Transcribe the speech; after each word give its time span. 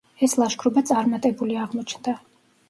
ეს 0.27 0.31
ლაშქრობა 0.43 0.83
წარმატებული 0.91 1.61
აღმოჩნდა. 1.67 2.17